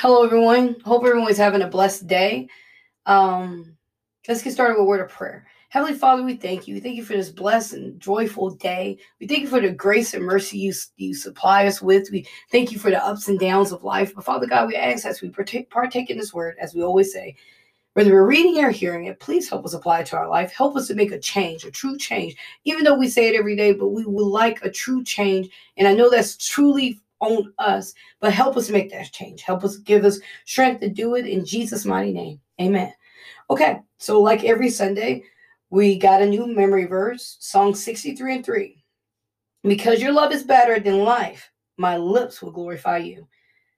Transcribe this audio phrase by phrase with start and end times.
[0.00, 0.76] Hello, everyone.
[0.82, 2.48] Hope everyone's having a blessed day.
[3.04, 3.76] Um,
[4.26, 5.46] let's get started with a word of prayer.
[5.68, 6.72] Heavenly Father, we thank you.
[6.72, 8.96] We thank you for this blessed and joyful day.
[9.20, 12.08] We thank you for the grace and mercy you, you supply us with.
[12.10, 14.14] We thank you for the ups and downs of life.
[14.14, 17.12] But Father God, we ask as we partake, partake in this word, as we always
[17.12, 17.36] say,
[17.92, 20.50] whether we're reading it or hearing it, please help us apply it to our life.
[20.50, 22.36] Help us to make a change, a true change.
[22.64, 25.50] Even though we say it every day, but we would like a true change.
[25.76, 29.42] And I know that's truly on us, but help us make that change.
[29.42, 32.40] Help us give us strength to do it in Jesus' mighty name.
[32.60, 32.92] Amen.
[33.48, 35.22] Okay, so like every Sunday,
[35.70, 38.84] we got a new memory verse, Psalm 63 and 3.
[39.62, 43.28] Because your love is better than life, my lips will glorify you.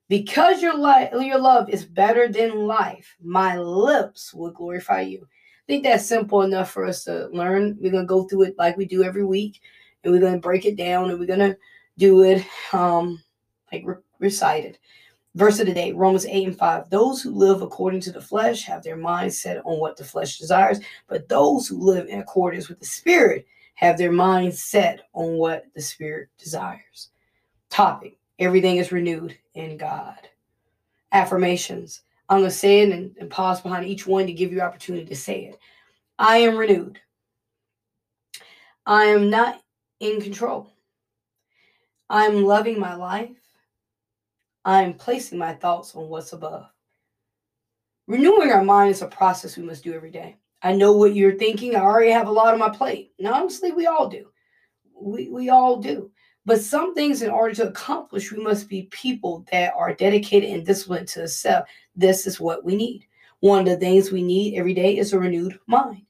[0.09, 5.23] Because your life, your love is better than life, my lips will glorify you.
[5.23, 7.79] I think that's simple enough for us to learn.
[7.81, 9.61] We're gonna go through it like we do every week,
[10.05, 11.57] and we're gonna break it down, and we're gonna
[11.99, 13.23] do it um,
[13.73, 14.79] like re- recited.
[15.35, 16.91] Verse of the day, Romans 8 and 5.
[16.91, 20.39] Those who live according to the flesh have their mind set on what the flesh
[20.39, 25.39] desires, but those who live in accordance with the Spirit have their mind set on
[25.39, 27.09] what the Spirit desires.
[27.71, 30.19] Topic Everything is renewed in God.
[31.13, 32.03] Affirmations.
[32.29, 35.05] I'm going to say it and, and pause behind each one to give you opportunity
[35.05, 35.59] to say it.
[36.19, 36.99] I am renewed.
[38.85, 39.63] I am not
[40.01, 40.73] in control.
[42.11, 43.31] I'm loving my life.
[44.65, 46.67] I'm placing my thoughts on what's above.
[48.07, 50.37] Renewing our mind is a process we must do every day.
[50.63, 51.75] I know what you're thinking.
[51.75, 53.13] I already have a lot on my plate.
[53.19, 54.29] And honestly, we all do.
[54.95, 56.11] We, we all do.
[56.45, 60.67] But some things, in order to accomplish, we must be people that are dedicated and
[60.67, 63.07] disciplined to accept this is what we need.
[63.41, 66.03] One of the things we need every day is a renewed mind.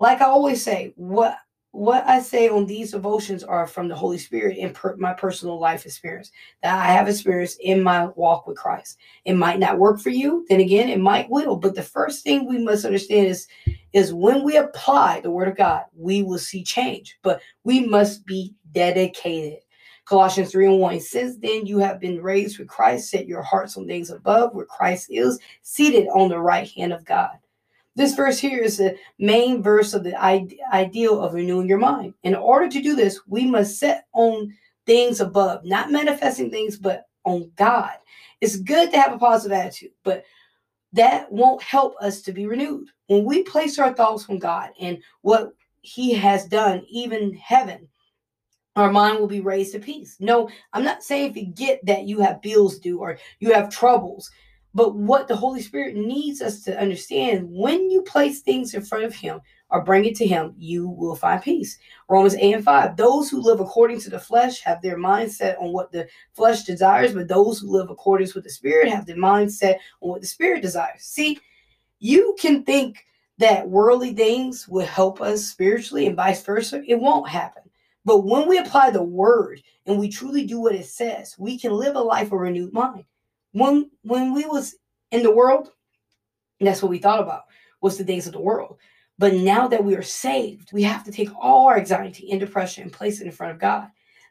[0.00, 1.36] Like I always say, what
[1.72, 5.58] what I say on these devotions are from the Holy Spirit and per, my personal
[5.58, 6.30] life experience
[6.62, 8.98] that I have experienced in my walk with Christ.
[9.24, 11.56] It might not work for you, then again, it might will.
[11.56, 13.48] But the first thing we must understand is,
[13.94, 17.18] is when we apply the Word of God, we will see change.
[17.22, 19.60] But we must be dedicated.
[20.04, 23.78] Colossians 3 and 1 says, Then you have been raised with Christ, set your hearts
[23.78, 27.38] on things above, where Christ is, seated on the right hand of God.
[27.94, 32.14] This verse here is the main verse of the ideal of renewing your mind.
[32.22, 34.54] In order to do this, we must set on
[34.86, 37.92] things above, not manifesting things, but on God.
[38.40, 40.24] It's good to have a positive attitude, but
[40.94, 42.88] that won't help us to be renewed.
[43.06, 47.88] When we place our thoughts on God and what He has done, even heaven,
[48.74, 50.16] our mind will be raised to peace.
[50.18, 54.30] No, I'm not saying forget that you have bills due or you have troubles.
[54.74, 59.04] But what the Holy Spirit needs us to understand when you place things in front
[59.04, 59.40] of Him
[59.70, 61.78] or bring it to Him, you will find peace.
[62.08, 62.96] Romans 8 and 5.
[62.96, 67.12] Those who live according to the flesh have their mindset on what the flesh desires,
[67.12, 70.62] but those who live according with the Spirit have their mindset on what the Spirit
[70.62, 71.02] desires.
[71.02, 71.38] See,
[71.98, 73.04] you can think
[73.38, 76.82] that worldly things will help us spiritually and vice versa.
[76.86, 77.62] It won't happen.
[78.04, 81.72] But when we apply the word and we truly do what it says, we can
[81.72, 83.04] live a life of renewed mind.
[83.52, 84.76] When when we was
[85.10, 85.70] in the world,
[86.60, 87.42] that's what we thought about
[87.80, 88.78] was the days of the world.
[89.18, 92.82] But now that we are saved, we have to take all our anxiety and depression
[92.82, 93.88] and place it in front of God.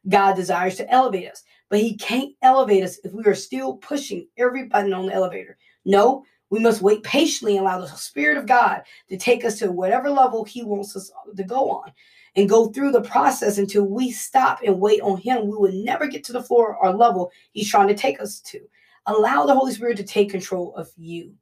[0.10, 4.28] God desires to elevate us, but He can't elevate us if we are still pushing
[4.38, 5.58] every button on the elevator.
[5.86, 9.72] No, we must wait patiently and allow the Spirit of God to take us to
[9.72, 11.92] whatever level He wants us to go on
[12.36, 15.44] and go through the process until we stop and wait on Him.
[15.44, 18.60] We will never get to the floor or level He's trying to take us to.
[19.08, 21.34] Allow the Holy Spirit to take control of you.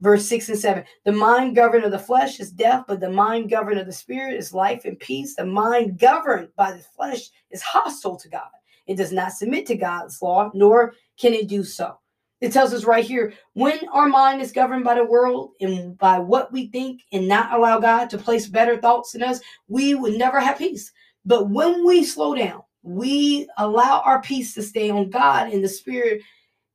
[0.00, 3.50] Verse 6 and 7 The mind governed of the flesh is death, but the mind
[3.50, 5.34] governed of the spirit is life and peace.
[5.34, 8.48] The mind governed by the flesh is hostile to God.
[8.86, 11.98] It does not submit to God's law, nor can it do so.
[12.40, 16.18] It tells us right here when our mind is governed by the world and by
[16.18, 20.14] what we think and not allow God to place better thoughts in us, we would
[20.14, 20.90] never have peace.
[21.26, 25.68] But when we slow down, we allow our peace to stay on God in the
[25.68, 26.22] spirit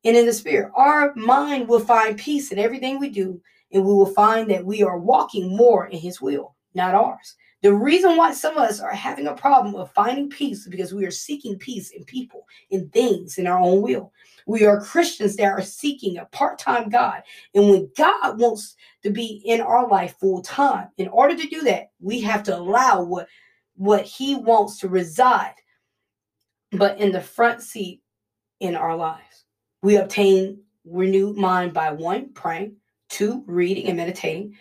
[0.04, 0.70] and in the spirit.
[0.74, 3.40] Our mind will find peace in everything we do,
[3.72, 7.36] and we will find that we are walking more in His will, not ours.
[7.62, 10.94] The reason why some of us are having a problem of finding peace is because
[10.94, 14.12] we are seeking peace in people, in things, in our own will.
[14.46, 17.22] We are Christians that are seeking a part time God.
[17.54, 21.62] And when God wants to be in our life full time, in order to do
[21.62, 23.26] that, we have to allow what,
[23.74, 25.54] what He wants to reside,
[26.72, 28.02] but in the front seat
[28.60, 29.45] in our lives.
[29.82, 32.76] We obtain renewed mind by one, praying,
[33.08, 34.56] two, reading and meditating,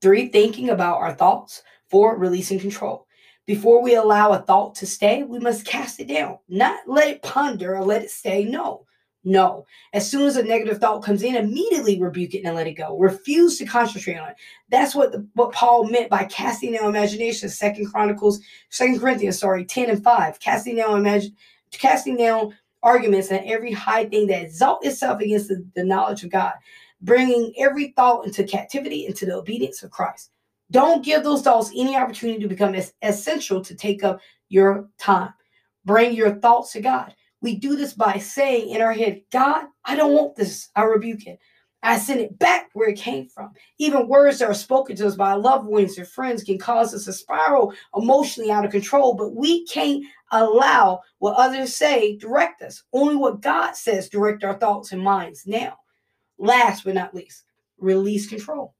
[0.00, 3.06] three, thinking about our thoughts, four, releasing control.
[3.46, 7.22] Before we allow a thought to stay, we must cast it down, not let it
[7.22, 8.44] ponder or let it stay.
[8.44, 8.86] No,
[9.24, 9.66] No.
[9.92, 12.96] As soon as a negative thought comes in, immediately rebuke it and let it go.
[12.98, 14.36] Refuse to concentrate on it.
[14.70, 17.48] That's what the, what Paul meant by casting down imagination.
[17.48, 20.40] Second Chronicles, Second Corinthians, sorry, 10 and 5.
[20.40, 21.34] Casting down imagine
[21.72, 26.30] casting down arguments and every high thing that exalt itself against the, the knowledge of
[26.30, 26.54] God,
[27.00, 30.30] bringing every thought into captivity into the obedience of Christ.
[30.70, 35.34] Don't give those thoughts any opportunity to become as essential to take up your time.
[35.84, 37.14] Bring your thoughts to God.
[37.42, 40.68] We do this by saying in our head, God, I don't want this.
[40.76, 41.38] I rebuke it.
[41.82, 43.52] I send it back where it came from.
[43.78, 47.06] Even words that are spoken to us by loved ones or friends can cause us
[47.06, 52.82] to spiral emotionally out of control, but we can't allow what others say direct us.
[52.92, 55.78] Only what God says direct our thoughts and minds now.
[56.38, 57.44] Last but not least,
[57.78, 58.74] release control.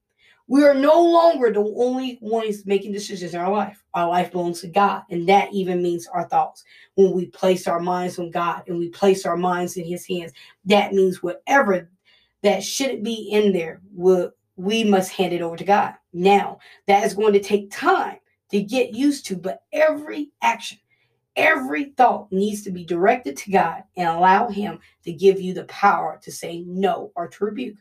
[0.46, 3.84] We are no longer the only ones making decisions in our life.
[3.94, 6.64] Our life belongs to God, and that even means our thoughts.
[6.96, 10.32] When we place our minds on God and we place our minds in His hands,
[10.64, 11.88] that means whatever
[12.42, 15.94] that shouldn't be in there, will we must hand it over to God.
[16.12, 18.18] Now, that is going to take time
[18.50, 20.78] to get used to, but every action,
[21.36, 25.64] every thought needs to be directed to God and allow Him to give you the
[25.64, 27.76] power to say no or to rebuke.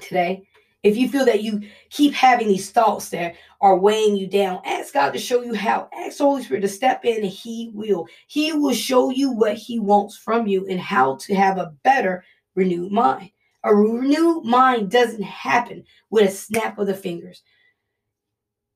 [0.00, 0.46] Today,
[0.82, 4.94] if you feel that you keep having these thoughts that are weighing you down, ask
[4.94, 5.88] God to show you how.
[5.92, 8.06] Ask the Holy Spirit to step in and He will.
[8.26, 12.24] He will show you what He wants from you and how to have a better
[12.54, 13.30] renewed mind.
[13.64, 17.42] A renewed mind doesn't happen with a snap of the fingers.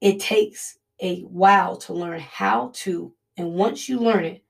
[0.00, 4.44] It takes a while to learn how to, and once you learn it,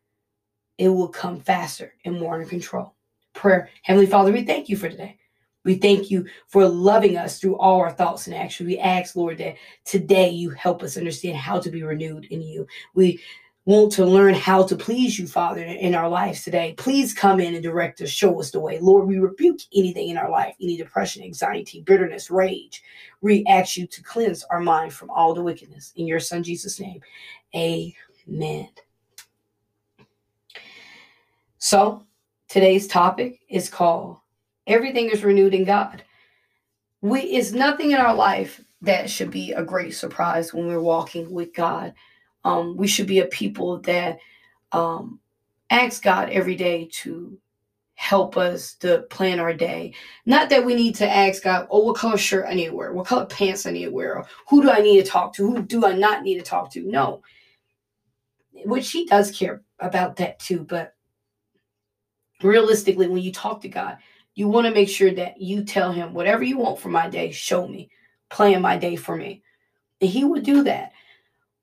[0.79, 2.95] it will come faster and more under control.
[3.33, 3.71] Prayer.
[3.83, 5.19] Heavenly Father, we thank you for today.
[5.65, 8.69] We thank you for loving us through all our thoughts and actions.
[8.69, 12.67] We ask, Lord, that today you help us understand how to be renewed in you.
[12.95, 13.21] We
[13.67, 16.75] want to learn how to please you, Father, in our lives today.
[16.79, 18.79] Please come in and direct us, show us the way.
[18.79, 22.85] Lord, we rebuke anything in our life, any depression, anxiety, bitterness, rage.
[23.21, 25.93] We ask you to cleanse our mind from all the wickedness.
[25.97, 27.01] In your Son, Jesus' name,
[27.55, 28.69] amen.
[31.59, 32.07] So,
[32.49, 34.19] today's topic is called
[34.69, 36.03] Everything is renewed in God.
[37.03, 41.31] We is nothing in our life that should be a great surprise when we're walking
[41.33, 41.95] with God.
[42.47, 44.19] Um, we should be a people that
[44.71, 45.19] um,
[45.71, 47.37] ask God every day to
[47.95, 49.95] help us to plan our day.
[50.27, 52.93] Not that we need to ask God, oh, what color shirt I need to wear,
[52.93, 55.51] what color pants I need to wear, or who do I need to talk to,
[55.51, 56.83] who do I not need to talk to.
[56.83, 57.23] No,
[58.53, 60.61] which He does care about that too.
[60.61, 60.95] But
[62.43, 63.99] realistically, when you talk to God,
[64.37, 67.33] you want to make sure that you tell him whatever you want for my day,
[67.33, 67.91] show me,
[68.31, 69.43] plan my day for me.
[70.01, 70.93] And he would do that.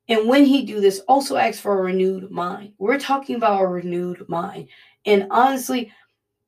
[0.09, 2.73] And when he do this, also ask for a renewed mind.
[2.77, 4.67] We're talking about a renewed mind.
[5.05, 5.91] And honestly,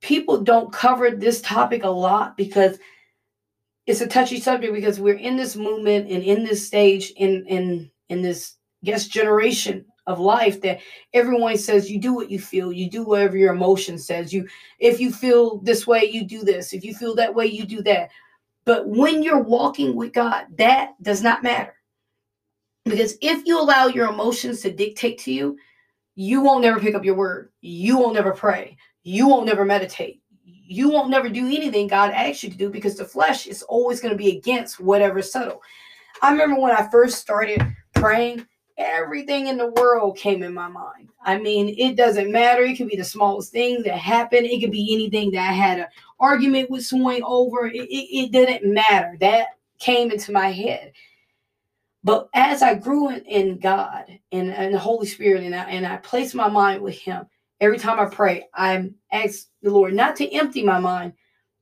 [0.02, 2.78] people don't cover this topic a lot because
[3.86, 7.92] it's a touchy subject because we're in this movement and in this stage in in
[8.10, 10.80] in this guess generation of life that
[11.14, 12.72] everyone says you do what you feel.
[12.72, 14.34] You do whatever your emotion says.
[14.34, 14.48] You
[14.80, 16.74] if you feel this way you do this.
[16.74, 18.10] If you feel that way you do that.
[18.66, 21.75] But when you're walking with god that does not matter
[22.86, 25.58] because if you allow your emotions to dictate to you
[26.16, 30.22] you won't never pick up your word you won't never pray you won't never meditate
[30.44, 34.00] you won't never do anything god asks you to do because the flesh is always
[34.00, 35.62] going to be against whatever's subtle
[36.22, 37.62] i remember when i first started
[37.94, 38.46] praying
[38.78, 41.10] everything in the world came in my mind.
[41.24, 42.62] I mean, it doesn't matter.
[42.62, 44.46] It could be the smallest thing that happened.
[44.46, 45.88] It could be anything that I had an
[46.20, 47.68] argument with someone over.
[47.68, 49.16] It, it, it didn't matter.
[49.20, 49.48] That
[49.80, 50.92] came into my head.
[52.06, 55.88] But as I grew in, in God and, and the Holy Spirit, and I, and
[55.88, 57.26] I placed my mind with Him,
[57.60, 61.14] every time I pray, I ask the Lord not to empty my mind,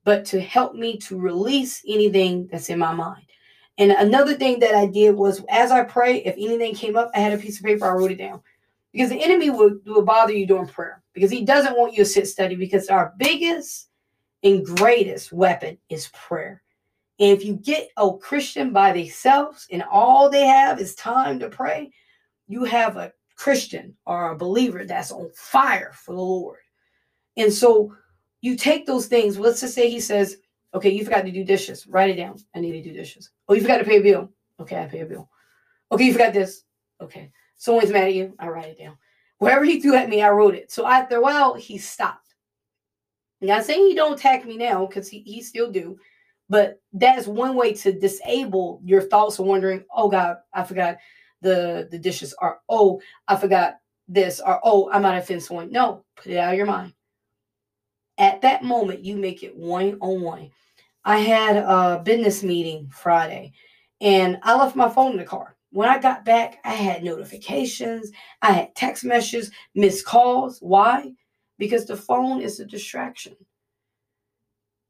[0.04, 3.24] but to help me to release anything that's in my mind.
[3.78, 7.20] And another thing that I did was as I pray, if anything came up, I
[7.20, 8.42] had a piece of paper, I wrote it down.
[8.92, 12.10] Because the enemy will, will bother you during prayer because he doesn't want you to
[12.10, 13.88] sit study because our biggest
[14.42, 16.63] and greatest weapon is prayer.
[17.18, 21.92] If you get a Christian by themselves and all they have is time to pray,
[22.48, 26.58] you have a Christian or a believer that's on fire for the Lord.
[27.36, 27.94] And so
[28.40, 29.38] you take those things.
[29.38, 30.38] Let's just say he says,
[30.74, 31.86] Okay, you forgot to do dishes.
[31.86, 32.36] Write it down.
[32.54, 33.30] I need to do dishes.
[33.48, 34.30] Oh, you forgot to pay a bill.
[34.58, 35.28] Okay, I pay a bill.
[35.92, 36.64] Okay, you forgot this.
[37.00, 37.30] Okay.
[37.56, 38.34] Someone's mad at you.
[38.40, 38.98] I write it down.
[39.38, 40.72] Whatever he threw at me, I wrote it.
[40.72, 42.34] So after a while, he stopped.
[43.40, 45.98] Not saying he don't attack me now, because he, he still do.
[46.48, 50.98] But that's one way to disable your thoughts of wondering, oh God, I forgot
[51.40, 53.76] the, the dishes, are oh, I forgot
[54.08, 55.72] this, or oh, I might offend someone.
[55.72, 56.92] No, put it out of your mind.
[58.18, 60.50] At that moment, you make it one on one.
[61.04, 63.52] I had a business meeting Friday
[64.00, 65.56] and I left my phone in the car.
[65.70, 68.10] When I got back, I had notifications,
[68.42, 70.60] I had text messages, missed calls.
[70.60, 71.12] Why?
[71.58, 73.34] Because the phone is a distraction.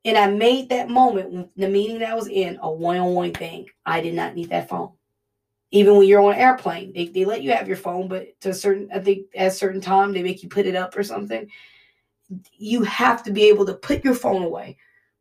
[0.05, 3.33] And I made that moment, the meeting that I was in, a one on one
[3.33, 3.67] thing.
[3.87, 4.93] I did not need that phone.
[5.71, 8.51] Even when you're on an airplane, they, they let you have your phone, but to
[8.51, 11.03] a certain, I think at a certain time, they make you put it up or
[11.03, 11.49] something.
[12.53, 14.77] You have to be able to put your phone away,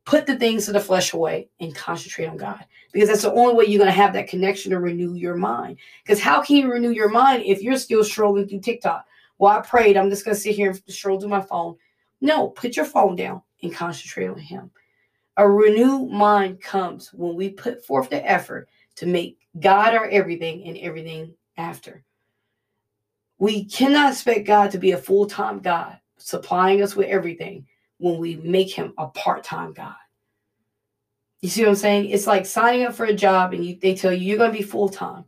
[0.05, 2.63] put the things of the flesh away, and concentrate on God.
[2.91, 5.77] Because that's the only way you're going to have that connection to renew your mind.
[6.03, 9.05] Because how can you renew your mind if you're still strolling through TikTok?
[9.39, 11.77] Well, I prayed, I'm just going to sit here and stroll through my phone.
[12.21, 14.69] No, put your phone down and concentrate on Him.
[15.37, 20.65] A renewed mind comes when we put forth the effort to make God our everything
[20.65, 22.03] and everything after.
[23.39, 27.65] We cannot expect God to be a full time God, supplying us with everything
[27.97, 29.95] when we make Him a part time God.
[31.41, 32.09] You see what I'm saying?
[32.09, 34.57] It's like signing up for a job and you, they tell you you're going to
[34.57, 35.25] be full time.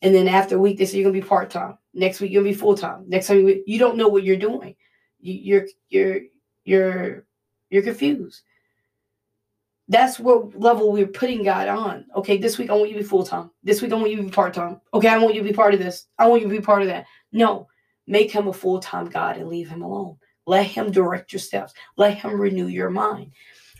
[0.00, 1.78] And then after a week, they say you're going to be part time.
[1.94, 3.04] Next week, you'll be full time.
[3.06, 4.74] Next time, you, don't know what you're doing.
[5.20, 6.20] You, you're, you're,
[6.64, 7.24] you're,
[7.72, 8.42] you're confused.
[9.88, 12.04] That's what level we're putting God on.
[12.16, 13.50] Okay, this week I want you to be full time.
[13.64, 14.80] This week I want you to be part time.
[14.94, 16.06] Okay, I want you to be part of this.
[16.18, 17.06] I want you to be part of that.
[17.32, 17.68] No,
[18.06, 20.18] make him a full time God and leave him alone.
[20.46, 21.72] Let him direct your steps.
[21.96, 23.32] Let him renew your mind.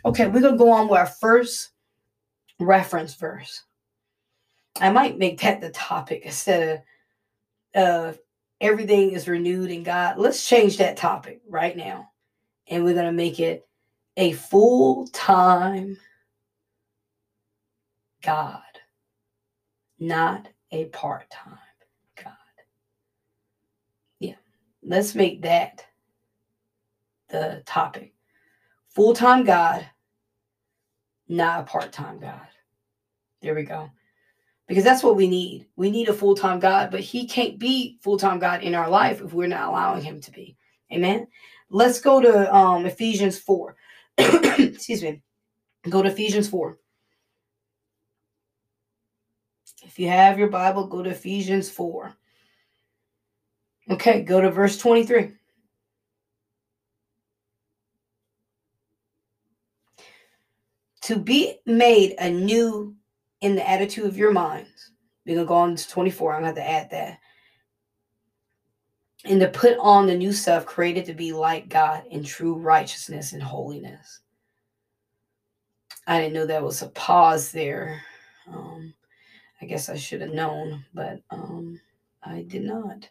[0.04, 1.70] Okay, we're going to go on with our first
[2.58, 3.62] reference verse.
[4.80, 6.82] I might make that the topic instead
[7.74, 8.16] of uh,
[8.60, 10.18] everything is renewed in God.
[10.18, 12.10] Let's change that topic right now.
[12.68, 13.66] And we're going to make it
[14.16, 15.96] a full time
[18.22, 18.62] God,
[19.98, 21.58] not a part time
[22.22, 22.32] God.
[24.20, 24.36] Yeah,
[24.82, 25.84] let's make that
[27.28, 28.14] the topic.
[28.90, 29.86] Full time God,
[31.28, 32.46] not a part time God.
[33.40, 33.90] There we go.
[34.68, 35.66] Because that's what we need.
[35.76, 38.88] We need a full time God, but He can't be full time God in our
[38.88, 40.56] life if we're not allowing Him to be.
[40.92, 41.26] Amen.
[41.70, 43.74] Let's go to um, Ephesians 4.
[44.58, 45.22] excuse me,
[45.88, 46.78] go to Ephesians 4.
[49.84, 52.14] If you have your Bible, go to Ephesians 4.
[53.90, 55.32] Okay, go to verse 23.
[61.02, 62.94] To be made anew
[63.40, 64.92] in the attitude of your minds.
[65.26, 66.34] We're going to go on to 24.
[66.34, 67.18] I'm going to have to add that
[69.24, 73.32] and to put on the new self created to be like God in true righteousness
[73.32, 74.20] and holiness.
[76.06, 78.02] I didn't know that was a pause there.
[78.48, 78.92] Um,
[79.60, 81.80] I guess I should have known, but um,
[82.22, 83.08] I did not.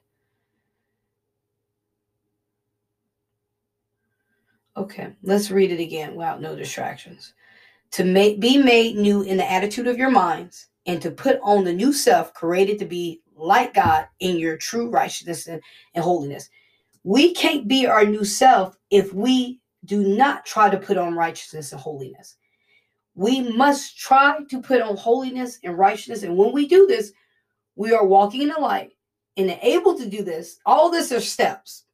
[4.75, 7.33] Okay, let's read it again without no distractions.
[7.91, 11.63] To make, be made new in the attitude of your minds, and to put on
[11.63, 15.61] the new self created to be like God in your true righteousness and,
[15.95, 16.49] and holiness.
[17.03, 21.71] We can't be our new self if we do not try to put on righteousness
[21.71, 22.37] and holiness.
[23.15, 26.23] We must try to put on holiness and righteousness.
[26.23, 27.11] And when we do this,
[27.75, 28.91] we are walking in the light
[29.37, 30.59] and able to do this.
[30.65, 31.85] All this are steps.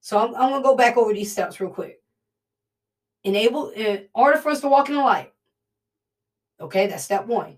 [0.00, 2.00] So I'm, I'm going to go back over these steps real quick.
[3.24, 5.32] Enable, in order for us to walk in the light,
[6.60, 7.56] okay, that's step one.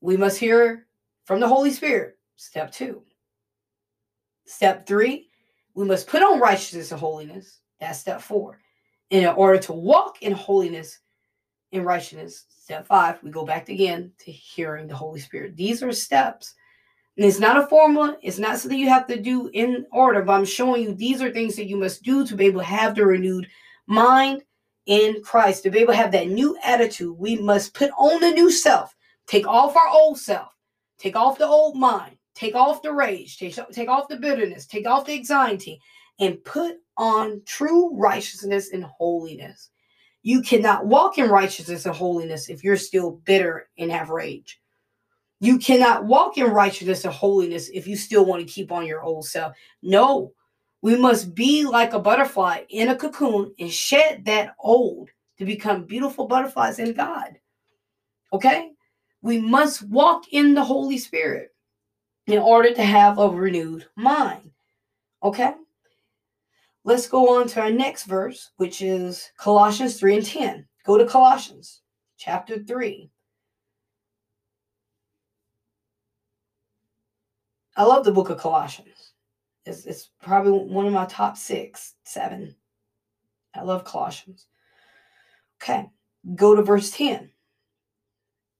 [0.00, 0.86] We must hear
[1.24, 2.15] from the Holy Spirit.
[2.36, 3.02] Step two.
[4.44, 5.28] Step three,
[5.74, 7.60] we must put on righteousness and holiness.
[7.80, 8.60] That's step four.
[9.10, 11.00] And in order to walk in holiness
[11.72, 15.56] and righteousness, step five, we go back again to hearing the Holy Spirit.
[15.56, 16.54] These are steps.
[17.16, 20.34] And it's not a formula, it's not something you have to do in order, but
[20.34, 22.94] I'm showing you these are things that you must do to be able to have
[22.94, 23.48] the renewed
[23.86, 24.42] mind
[24.84, 27.16] in Christ, to be able to have that new attitude.
[27.18, 28.94] We must put on the new self,
[29.26, 30.52] take off our old self,
[30.98, 34.86] take off the old mind, Take off the rage, take, take off the bitterness, take
[34.86, 35.80] off the anxiety,
[36.20, 39.70] and put on true righteousness and holiness.
[40.22, 44.60] You cannot walk in righteousness and holiness if you're still bitter and have rage.
[45.40, 49.02] You cannot walk in righteousness and holiness if you still want to keep on your
[49.02, 49.54] old self.
[49.82, 50.32] No,
[50.82, 55.84] we must be like a butterfly in a cocoon and shed that old to become
[55.84, 57.38] beautiful butterflies in God.
[58.32, 58.72] Okay?
[59.22, 61.54] We must walk in the Holy Spirit
[62.26, 64.50] in order to have a renewed mind.
[65.22, 65.52] Okay?
[66.84, 70.66] Let's go on to our next verse, which is Colossians 3 and 10.
[70.84, 71.82] Go to Colossians
[72.16, 73.10] chapter 3.
[77.76, 79.12] I love the book of Colossians.
[79.66, 82.54] It's, it's probably one of my top six, seven.
[83.54, 84.46] I love Colossians.
[85.60, 85.90] Okay,
[86.34, 87.30] go to verse 10.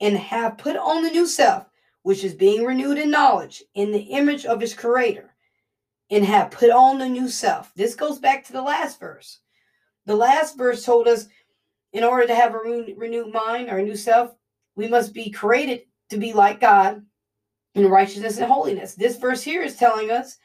[0.00, 1.66] And have put on the new self,
[2.06, 5.34] which is being renewed in knowledge in the image of his creator,
[6.08, 7.74] and have put on the new self.
[7.74, 9.40] This goes back to the last verse.
[10.04, 11.26] The last verse told us
[11.92, 14.36] in order to have a renewed mind or a new self,
[14.76, 17.04] we must be created to be like God
[17.74, 18.94] in righteousness and holiness.
[18.94, 20.38] This verse here is telling us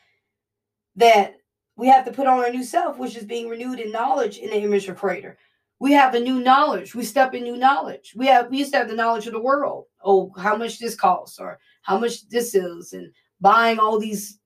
[0.96, 1.36] that
[1.76, 4.50] we have to put on our new self, which is being renewed in knowledge in
[4.50, 5.38] the image of Creator.
[5.82, 6.94] We have a new knowledge.
[6.94, 8.14] We step in new knowledge.
[8.16, 9.86] We have we used to have the knowledge of the world.
[10.06, 13.12] Oh, how much this costs, or how much this is, and
[13.42, 14.38] buying all these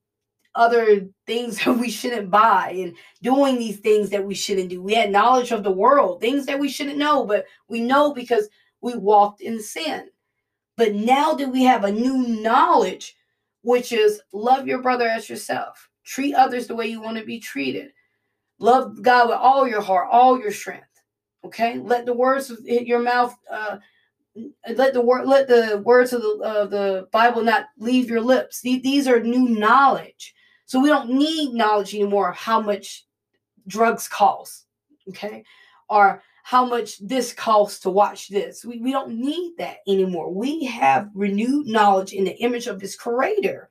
[0.56, 4.82] other things that we shouldn't buy and doing these things that we shouldn't do.
[4.82, 8.48] We had knowledge of the world, things that we shouldn't know, but we know because
[8.80, 10.08] we walked in sin.
[10.77, 13.13] But now that we have a new knowledge,
[13.62, 17.42] which is love your brother as yourself, treat others the way you want to be
[17.42, 17.92] treated,
[18.58, 20.95] love God with all your heart, all your strength.
[21.46, 23.36] Okay, let the words hit your mouth.
[23.50, 23.78] Uh,
[24.75, 28.62] let the word let the words of the uh, the Bible not leave your lips.
[28.62, 30.34] These are new knowledge,
[30.66, 33.06] so we don't need knowledge anymore of how much
[33.68, 34.66] drugs cost.
[35.10, 35.44] Okay,
[35.90, 38.64] or how much this costs to watch this.
[38.64, 40.32] We, we don't need that anymore.
[40.32, 43.70] We have renewed knowledge in the image of his creator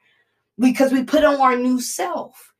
[0.59, 2.53] because we put on our new self.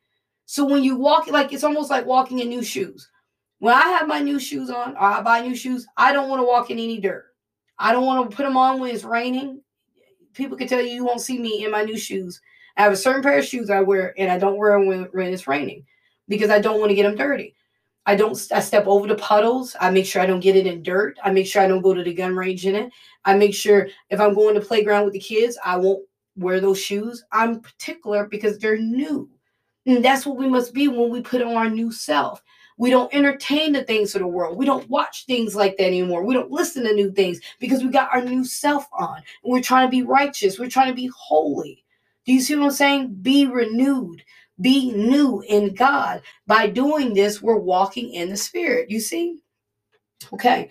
[0.45, 3.09] So when you walk, like it's almost like walking in new shoes.
[3.59, 6.41] When I have my new shoes on or I buy new shoes, I don't want
[6.41, 7.25] to walk in any dirt.
[7.77, 9.61] I don't want to put them on when it's raining.
[10.33, 12.41] People can tell you you won't see me in my new shoes.
[12.77, 15.03] I have a certain pair of shoes I wear and I don't wear them when,
[15.11, 15.85] when it's raining
[16.27, 17.55] because I don't want to get them dirty.
[18.05, 19.75] I don't I step over the puddles.
[19.79, 21.17] I make sure I don't get it in dirt.
[21.23, 22.91] I make sure I don't go to the gun range in it.
[23.23, 26.79] I make sure if I'm going to playground with the kids, I won't wear those
[26.79, 27.23] shoes.
[27.31, 29.29] I'm particular because they're new.
[29.87, 32.43] And that's what we must be when we put on our new self.
[32.77, 34.57] We don't entertain the things of the world.
[34.57, 36.23] We don't watch things like that anymore.
[36.23, 39.17] We don't listen to new things because we got our new self on.
[39.17, 40.59] And we're trying to be righteous.
[40.59, 41.83] We're trying to be holy.
[42.25, 43.17] Do you see what I'm saying?
[43.21, 44.23] Be renewed
[44.61, 46.21] be new in God.
[46.47, 48.89] By doing this, we're walking in the Spirit.
[48.89, 49.39] You see?
[50.33, 50.69] Okay.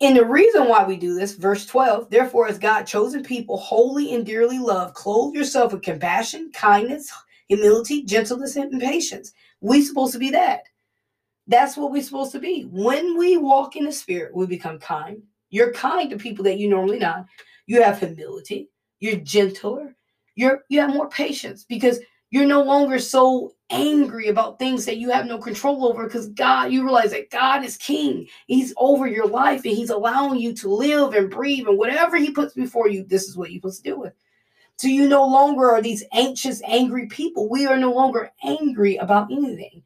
[0.00, 4.14] And the reason why we do this, verse 12, therefore, as God chosen people, holy
[4.14, 7.12] and dearly loved, clothe yourself with compassion, kindness,
[7.48, 9.32] humility, gentleness, and patience.
[9.60, 10.64] We're supposed to be that.
[11.46, 12.62] That's what we're supposed to be.
[12.70, 15.22] When we walk in the Spirit, we become kind.
[15.50, 17.26] You're kind to people that you normally not.
[17.66, 18.70] You have humility.
[19.00, 19.94] You're gentler.
[20.34, 22.00] You're you have more patience because
[22.30, 26.72] you're no longer so angry about things that you have no control over because God,
[26.72, 28.26] you realize that God is king.
[28.46, 31.66] He's over your life and He's allowing you to live and breathe.
[31.66, 34.14] And whatever He puts before you, this is what you're supposed to do with.
[34.78, 37.50] So you no longer are these anxious, angry people.
[37.50, 39.82] We are no longer angry about anything.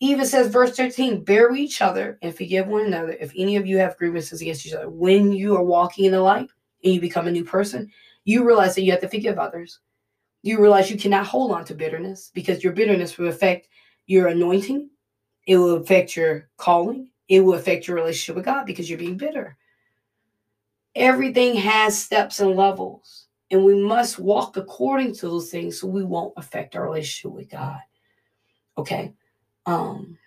[0.00, 3.66] Even says, verse 13, bear with each other and forgive one another if any of
[3.66, 4.90] you have grievances against each other.
[4.90, 6.50] When you are walking in the light
[6.84, 7.90] and you become a new person,
[8.24, 9.80] you realize that you have to forgive others
[10.46, 13.68] you realize you cannot hold on to bitterness because your bitterness will affect
[14.06, 14.88] your anointing,
[15.48, 19.16] it will affect your calling, it will affect your relationship with God because you're being
[19.16, 19.56] bitter.
[20.94, 26.04] Everything has steps and levels, and we must walk according to those things so we
[26.04, 27.80] won't affect our relationship with God.
[28.78, 29.14] Okay.
[29.66, 30.18] Um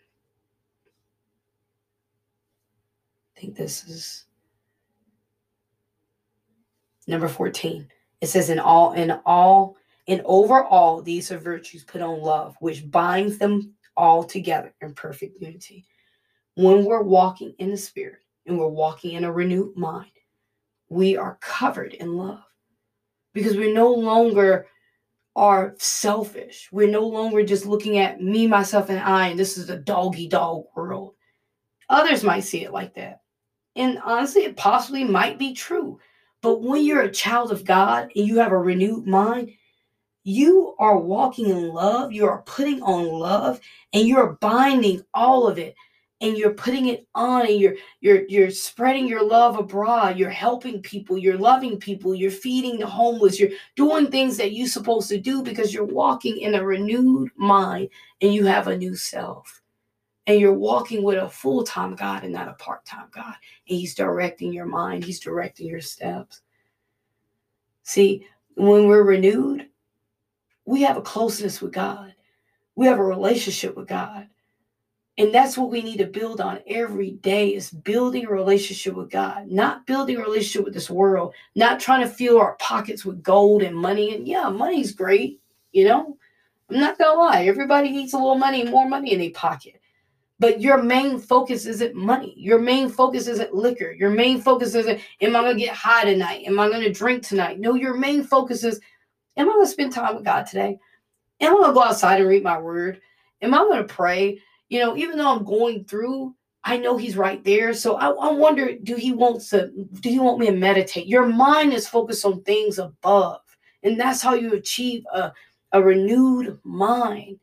[3.36, 4.26] I think this is
[7.08, 7.88] number 14.
[8.22, 12.90] It says in all in all in overall, these are virtues put on love, which
[12.90, 15.86] binds them all together in perfect unity.
[16.56, 20.12] When we're walking in the Spirit and we're walking in a renewed mind,
[20.90, 22.44] we are covered in love
[23.34, 24.68] because we're no longer
[25.40, 26.68] are selfish.
[26.70, 30.28] We're no longer just looking at me, myself, and I, and this is a doggy
[30.28, 31.16] dog world.
[31.88, 33.22] Others might see it like that.
[33.78, 35.98] And honestly, it possibly might be true.
[36.42, 39.52] But when you're a child of God and you have a renewed mind,
[40.26, 43.62] you are walking in love, you are putting on love,
[43.94, 45.74] and you're binding all of it
[46.22, 50.18] and you're putting it on and you're you're you're spreading your love abroad.
[50.18, 51.18] You're helping people.
[51.18, 52.14] You're loving people.
[52.14, 53.40] You're feeding the homeless.
[53.40, 57.90] You're doing things that you're supposed to do because you're walking in a renewed mind
[58.22, 59.62] and you have a new self.
[60.28, 63.34] And you're walking with a full-time god and not a part-time god.
[63.68, 65.04] And he's directing your mind.
[65.04, 66.42] He's directing your steps.
[67.84, 69.70] See when we're renewed
[70.70, 72.14] we have a closeness with God.
[72.76, 74.28] We have a relationship with God.
[75.20, 79.12] And that's what we need to build on every day is building a relationship with
[79.12, 83.22] God, not building a relationship with this world, not trying to fill our pockets with
[83.22, 84.16] gold and money.
[84.16, 85.42] And yeah, money's great,
[85.74, 86.18] you know.
[86.70, 89.82] I'm not gonna lie, everybody needs a little money, more money in their pocket.
[90.40, 92.34] But your main focus isn't money.
[92.38, 93.92] Your main focus isn't liquor.
[93.92, 96.46] Your main focus isn't, am I to get high tonight?
[96.46, 97.60] Am I to drink tonight?
[97.60, 98.80] No, your main focus is,
[99.36, 100.80] am I to spend time with God today?
[101.42, 103.02] Am I to go outside and read my word?
[103.42, 104.40] Am I to pray?
[104.70, 107.74] You know, even though I'm going through, I know He's right there.
[107.74, 109.72] So I, I wonder, do He want to?
[110.00, 111.08] Do He want me to meditate?
[111.08, 113.42] Your mind is focused on things above,
[113.84, 115.32] and that's how you achieve a
[115.72, 117.40] a renewed mind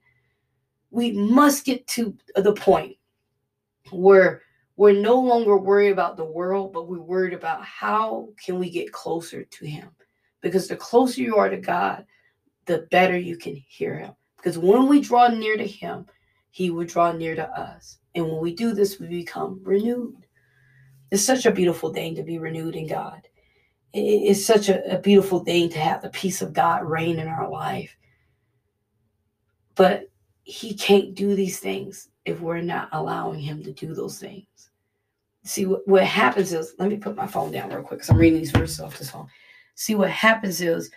[0.91, 2.97] we must get to the point
[3.91, 4.43] where
[4.77, 8.93] we're no longer worried about the world, but we're worried about how can we get
[8.93, 9.91] closer to him.
[10.41, 12.07] Because the closer you are to God,
[12.67, 14.13] the better you can hear him.
[14.37, 16.07] Because when we draw near to him,
[16.57, 17.99] he would draw near to us.
[18.15, 20.25] And when we do this, we become renewed.
[21.11, 23.29] It's such a beautiful thing to be renewed in God.
[23.93, 27.47] It's such a, a beautiful thing to have the peace of God reign in our
[27.51, 27.95] life.
[29.75, 30.09] But
[30.45, 34.71] he can't do these things if we're not allowing him to do those things.
[35.45, 38.17] See, what, what happens is, let me put my phone down real quick because I'm
[38.17, 39.27] reading these verses off this phone.
[39.75, 40.91] See, what happens is,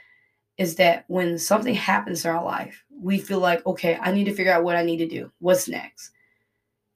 [0.59, 4.35] is that when something happens in our life, we feel like, okay, I need to
[4.35, 5.31] figure out what I need to do.
[5.39, 6.11] What's next?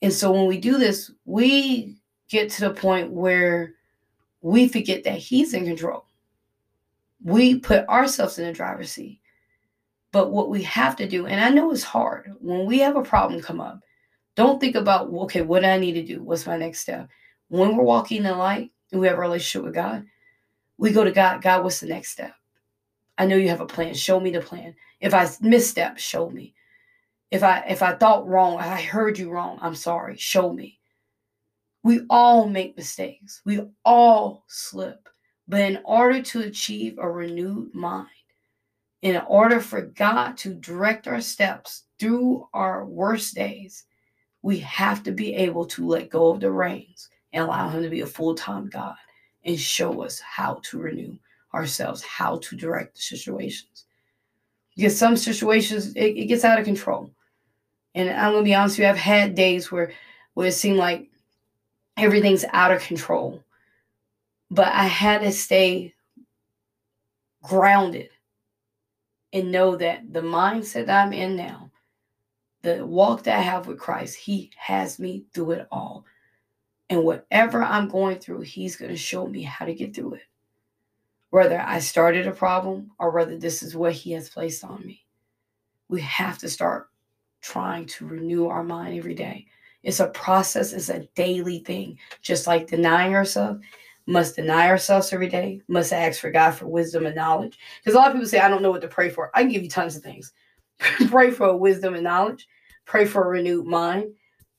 [0.01, 1.95] And so when we do this, we
[2.27, 3.75] get to the point where
[4.41, 6.03] we forget that he's in control.
[7.23, 9.21] We put ourselves in the driver's seat.
[10.11, 13.01] But what we have to do, and I know it's hard, when we have a
[13.01, 13.79] problem come up,
[14.35, 16.21] don't think about, okay, what do I need to do?
[16.21, 17.07] What's my next step?
[17.47, 20.05] When we're walking in light and we have a relationship with God,
[20.77, 22.33] we go to God, God, what's the next step?
[23.23, 23.93] I know you have a plan.
[23.93, 24.75] Show me the plan.
[24.99, 26.53] If I misstep, show me.
[27.31, 30.17] If I if I thought wrong, I heard you wrong, I'm sorry.
[30.17, 30.77] Show me.
[31.83, 33.41] We all make mistakes.
[33.45, 35.07] We all slip.
[35.47, 38.09] But in order to achieve a renewed mind,
[39.01, 43.85] in order for God to direct our steps through our worst days,
[44.41, 47.89] we have to be able to let go of the reins and allow Him to
[47.89, 48.97] be a full time God
[49.45, 51.17] and show us how to renew
[51.53, 53.85] ourselves, how to direct the situations.
[54.75, 57.11] Because some situations, it, it gets out of control.
[57.95, 59.91] And I'm going to be honest with you, I've had days where,
[60.33, 61.09] where it seemed like
[61.95, 63.43] everything's out of control.
[64.49, 65.93] But I had to stay
[67.43, 68.09] grounded
[69.31, 71.71] and know that the mindset I'm in now,
[72.61, 76.05] the walk that I have with Christ, He has me through it all.
[76.89, 80.21] And whatever I'm going through, He's going to show me how to get through it.
[81.33, 85.03] Whether I started a problem or whether this is what He has placed on me.
[85.89, 86.89] We have to start
[87.41, 89.47] trying to renew our mind every day.
[89.81, 93.65] It's a process, it's a daily thing, just like denying ourselves
[94.05, 97.57] must deny ourselves every day, must ask for God for wisdom and knowledge.
[97.79, 99.31] Because a lot of people say, I don't know what to pray for.
[99.33, 100.33] I can give you tons of things.
[101.07, 102.47] pray for wisdom and knowledge,
[102.85, 104.13] pray for a renewed mind,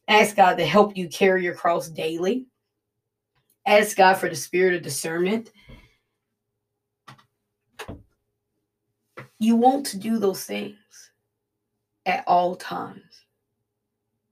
[0.08, 2.46] ask God to help you carry your cross daily,
[3.66, 5.52] ask God for the spirit of discernment.
[9.44, 10.78] You want to do those things
[12.07, 13.02] at all times.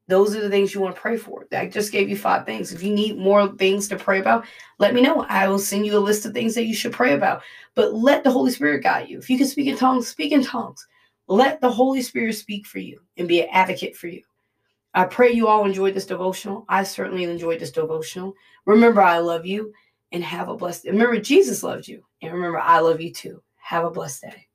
[0.09, 1.46] Those are the things you want to pray for.
[1.53, 2.72] I just gave you five things.
[2.72, 4.46] If you need more things to pray about,
[4.79, 5.27] let me know.
[5.29, 7.42] I will send you a list of things that you should pray about.
[7.75, 9.18] But let the Holy Spirit guide you.
[9.18, 10.87] If you can speak in tongues, speak in tongues.
[11.29, 14.22] Let the Holy Spirit speak for you and be an advocate for you.
[14.94, 16.64] I pray you all enjoyed this devotional.
[16.70, 18.33] I certainly enjoyed this devotional.
[18.64, 19.75] Remember, I love you
[20.12, 20.87] and have a blessed.
[20.87, 23.42] Remember, Jesus loves you, and remember, I love you too.
[23.57, 24.48] Have a blessed day.